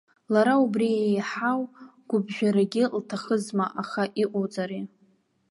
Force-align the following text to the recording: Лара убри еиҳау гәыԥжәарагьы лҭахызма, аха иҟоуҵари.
Лара 0.33 0.55
убри 0.63 0.87
еиҳау 1.05 1.61
гәыԥжәарагьы 2.09 2.83
лҭахызма, 2.99 3.65
аха 3.81 4.03
иҟоуҵари. 4.23 4.83